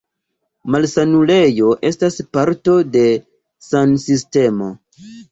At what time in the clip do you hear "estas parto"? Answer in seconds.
1.89-2.73